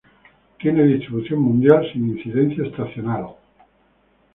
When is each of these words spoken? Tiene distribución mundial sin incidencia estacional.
Tiene 0.57 0.83
distribución 0.87 1.41
mundial 1.41 1.87
sin 1.93 2.09
incidencia 2.17 2.65
estacional. 2.65 3.35